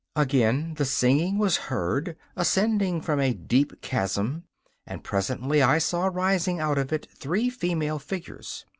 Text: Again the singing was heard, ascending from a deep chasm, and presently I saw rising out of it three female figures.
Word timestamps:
Again 0.15 0.73
the 0.77 0.85
singing 0.85 1.37
was 1.37 1.57
heard, 1.69 2.17
ascending 2.35 3.01
from 3.01 3.19
a 3.19 3.35
deep 3.35 3.81
chasm, 3.83 4.45
and 4.87 5.03
presently 5.03 5.61
I 5.61 5.77
saw 5.77 6.07
rising 6.07 6.59
out 6.59 6.79
of 6.79 6.91
it 6.91 7.07
three 7.15 7.51
female 7.51 7.99
figures. 7.99 8.65